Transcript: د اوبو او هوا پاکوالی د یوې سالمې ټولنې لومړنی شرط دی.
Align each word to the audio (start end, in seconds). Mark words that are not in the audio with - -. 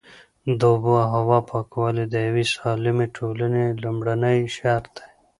د 0.59 0.61
اوبو 0.71 0.93
او 1.03 1.07
هوا 1.17 1.39
پاکوالی 1.49 2.05
د 2.09 2.15
یوې 2.27 2.43
سالمې 2.55 3.07
ټولنې 3.15 3.65
لومړنی 3.83 4.37
شرط 4.57 4.85
دی. 4.97 5.07